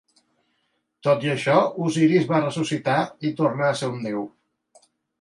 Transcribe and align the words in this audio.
Tot 1.07 1.25
i 1.27 1.29
això, 1.33 1.59
Osiris 1.89 2.27
va 2.33 2.41
ressuscitar 2.41 2.99
i 3.31 3.35
tornà 3.45 3.71
a 3.71 3.81
ser 3.83 3.95
un 3.97 4.05
déu. 4.11 4.29